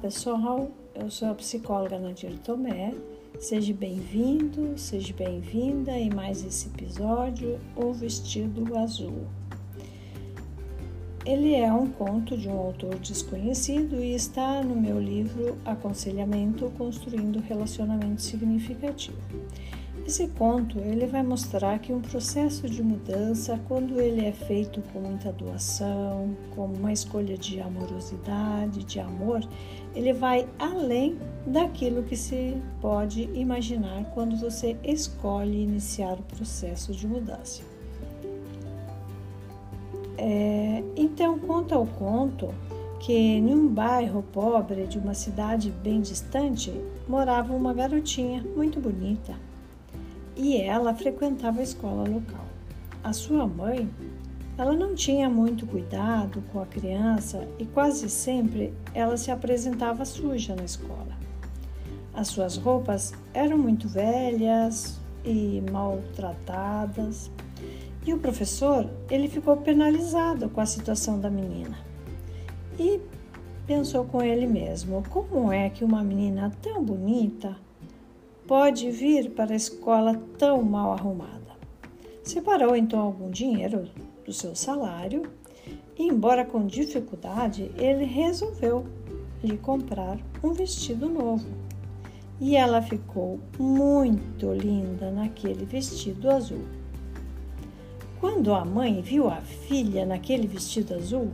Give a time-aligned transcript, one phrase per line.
[0.00, 2.94] pessoal, eu sou a psicóloga Nadir Tomé.
[3.40, 9.26] Seja bem-vindo, seja bem-vinda em mais esse episódio, O Vestido Azul.
[11.26, 17.40] Ele é um conto de um autor desconhecido e está no meu livro Aconselhamento Construindo
[17.40, 19.18] Relacionamento Significativo.
[20.08, 25.00] Esse conto ele vai mostrar que um processo de mudança, quando ele é feito com
[25.00, 29.46] muita doação, com uma escolha de amorosidade, de amor,
[29.94, 37.06] ele vai além daquilo que se pode imaginar quando você escolhe iniciar o processo de
[37.06, 37.60] mudança.
[40.16, 42.48] É, então, conta o conto
[42.98, 46.72] que em um bairro pobre de uma cidade bem distante
[47.06, 49.36] morava uma garotinha muito bonita
[50.38, 52.46] e ela frequentava a escola local.
[53.02, 53.90] A sua mãe,
[54.56, 60.54] ela não tinha muito cuidado com a criança e quase sempre ela se apresentava suja
[60.54, 61.18] na escola.
[62.14, 67.30] As suas roupas eram muito velhas e maltratadas.
[68.06, 71.76] E o professor, ele ficou penalizado com a situação da menina.
[72.78, 73.00] E
[73.66, 77.56] pensou com ele mesmo: como é que uma menina tão bonita
[78.48, 81.52] pode vir para a escola tão mal arrumada.
[82.24, 83.86] Separou então algum dinheiro
[84.24, 85.22] do seu salário
[85.98, 88.86] e, embora com dificuldade, ele resolveu
[89.44, 91.46] lhe comprar um vestido novo.
[92.40, 96.64] E ela ficou muito linda naquele vestido azul.
[98.18, 101.32] Quando a mãe viu a filha naquele vestido azul,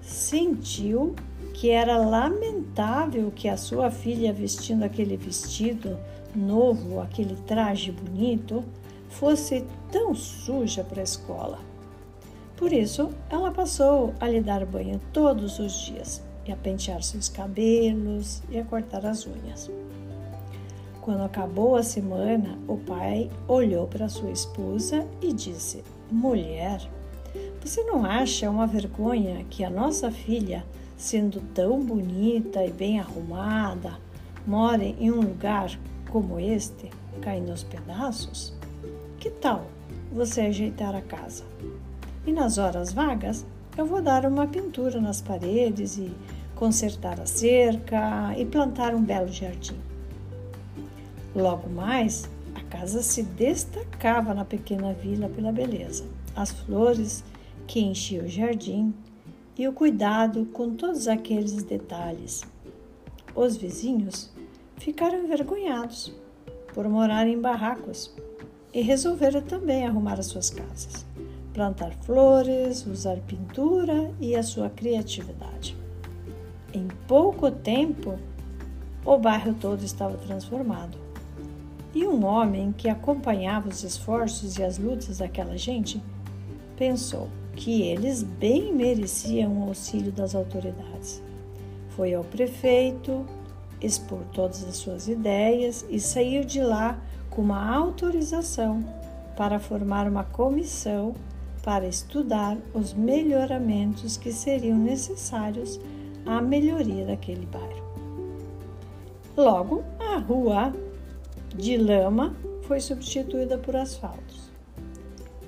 [0.00, 1.16] sentiu
[1.52, 5.98] que era lamentável que a sua filha vestindo aquele vestido
[6.34, 8.64] novo, aquele traje bonito,
[9.08, 11.58] fosse tão suja para a escola.
[12.56, 17.28] Por isso, ela passou a lhe dar banho todos os dias e a pentear seus
[17.28, 19.70] cabelos e a cortar as unhas.
[21.00, 26.80] Quando acabou a semana, o pai olhou para sua esposa e disse: Mulher,
[27.60, 30.64] você não acha uma vergonha que a nossa filha,
[30.96, 33.98] sendo tão bonita e bem arrumada,
[34.46, 35.78] more em um lugar
[36.14, 36.90] como este,
[37.22, 38.54] caindo aos pedaços?
[39.18, 39.66] Que tal
[40.12, 41.42] você ajeitar a casa?
[42.24, 43.44] E nas horas vagas,
[43.76, 46.14] eu vou dar uma pintura nas paredes e
[46.54, 49.76] consertar a cerca e plantar um belo jardim.
[51.34, 56.04] Logo mais, a casa se destacava na pequena vila pela beleza,
[56.36, 57.24] as flores
[57.66, 58.94] que enchiam o jardim
[59.58, 62.44] e o cuidado com todos aqueles detalhes.
[63.34, 64.30] Os vizinhos
[64.76, 66.12] ficaram envergonhados
[66.72, 68.14] por morar em barracos
[68.72, 71.06] e resolveram também arrumar as suas casas,
[71.52, 75.76] plantar flores, usar pintura e a sua criatividade.
[76.72, 78.18] Em pouco tempo,
[79.04, 80.98] o bairro todo estava transformado.
[81.94, 86.02] E um homem que acompanhava os esforços e as lutas daquela gente
[86.76, 91.22] pensou que eles bem mereciam o auxílio das autoridades.
[91.90, 93.24] Foi ao prefeito,
[93.84, 96.98] expor todas as suas ideias e saiu de lá
[97.30, 98.84] com uma autorização
[99.36, 101.14] para formar uma comissão
[101.62, 105.80] para estudar os melhoramentos que seriam necessários
[106.26, 107.84] à melhoria daquele bairro.
[109.36, 110.72] Logo, a rua
[111.56, 114.50] de lama foi substituída por asfaltos,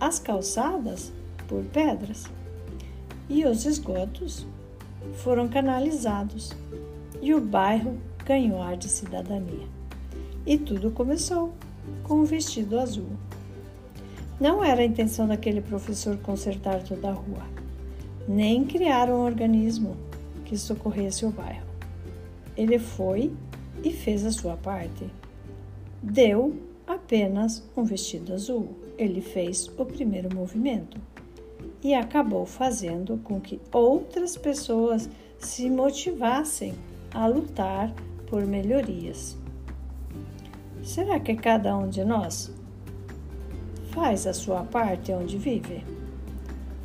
[0.00, 1.12] as calçadas
[1.48, 2.24] por pedras
[3.28, 4.46] e os esgotos
[5.14, 6.52] foram canalizados
[7.20, 9.66] e o bairro ganhou ar de cidadania.
[10.46, 11.52] E tudo começou
[12.02, 13.08] com o vestido azul.
[14.40, 17.46] Não era a intenção daquele professor consertar toda a rua,
[18.26, 19.96] nem criar um organismo
[20.44, 21.66] que socorresse o bairro.
[22.56, 23.32] Ele foi
[23.82, 25.06] e fez a sua parte.
[26.02, 28.68] Deu apenas um vestido azul.
[28.98, 30.98] Ele fez o primeiro movimento
[31.82, 35.08] e acabou fazendo com que outras pessoas
[35.38, 36.74] se motivassem
[37.12, 37.92] a lutar
[38.34, 39.38] por melhorias.
[40.82, 42.50] Será que cada um de nós
[43.92, 45.84] faz a sua parte onde vive?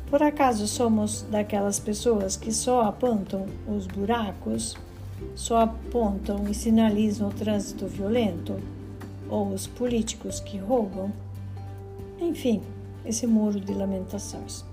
[0.08, 4.76] Por acaso somos daquelas pessoas que só apontam os buracos,
[5.34, 8.56] só apontam e sinalizam o trânsito violento?
[9.28, 11.12] Ou os políticos que roubam?
[12.20, 12.62] Enfim,
[13.04, 14.64] esse muro de lamentações.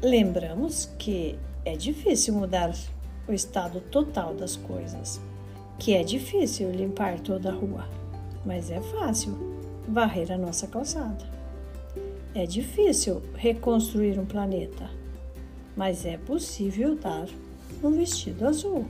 [0.00, 1.38] Lembramos que
[1.68, 2.74] é difícil mudar
[3.28, 5.20] o estado total das coisas,
[5.78, 7.86] que é difícil limpar toda a rua,
[8.44, 9.36] mas é fácil
[9.86, 11.26] varrer a nossa calçada.
[12.34, 14.90] É difícil reconstruir um planeta,
[15.76, 17.28] mas é possível dar
[17.84, 18.86] um vestido azul.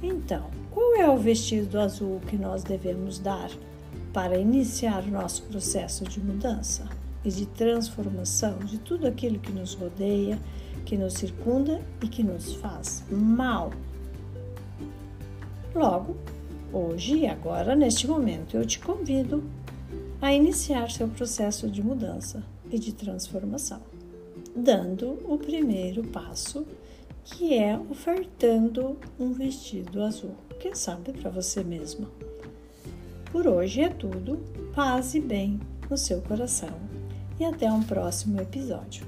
[0.00, 3.50] Então, qual é o vestido azul que nós devemos dar
[4.12, 10.38] para iniciar nosso processo de mudança e de transformação de tudo aquilo que nos rodeia,
[10.84, 13.70] que nos circunda e que nos faz mal?
[15.74, 16.16] Logo,
[16.72, 19.44] hoje e agora, neste momento, eu te convido
[20.20, 23.80] a iniciar seu processo de mudança e de transformação,
[24.54, 26.66] dando o primeiro passo,
[27.24, 32.10] que é ofertando um vestido azul, quem sabe para você mesma.
[33.30, 34.38] Por hoje é tudo,
[34.74, 36.99] paz e bem no seu coração
[37.40, 39.04] e até um próximo episódio.